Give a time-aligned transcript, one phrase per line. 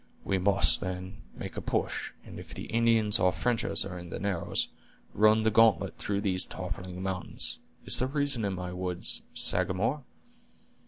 [0.23, 4.17] We must, then, make a push, and if the Indians or Frenchers are in the
[4.19, 4.67] narrows,
[5.13, 7.59] run the gauntlet through these toppling mountains.
[7.85, 10.01] Is there reason in my words, Sagamore?"